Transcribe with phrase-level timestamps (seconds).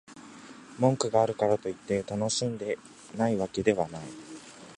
[0.79, 2.79] 文句があるからといって、楽しんで
[3.15, 4.01] ないわけではない